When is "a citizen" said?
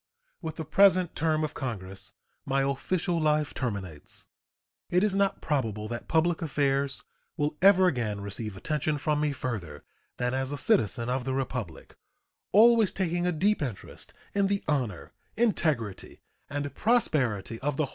10.51-11.07